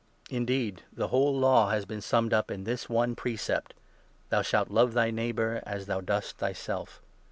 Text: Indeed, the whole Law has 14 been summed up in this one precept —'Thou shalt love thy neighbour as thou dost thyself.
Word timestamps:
Indeed, 0.31 0.81
the 0.91 1.09
whole 1.09 1.37
Law 1.37 1.69
has 1.69 1.83
14 1.83 1.87
been 1.87 2.01
summed 2.01 2.33
up 2.33 2.49
in 2.49 2.63
this 2.63 2.89
one 2.89 3.15
precept 3.15 3.75
—'Thou 4.29 4.41
shalt 4.41 4.71
love 4.71 4.93
thy 4.93 5.11
neighbour 5.11 5.61
as 5.63 5.85
thou 5.85 6.01
dost 6.01 6.39
thyself. 6.39 7.03